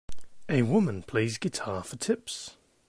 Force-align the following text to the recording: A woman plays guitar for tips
A 0.49 0.63
woman 0.63 1.03
plays 1.03 1.37
guitar 1.37 1.83
for 1.83 1.95
tips 1.95 2.57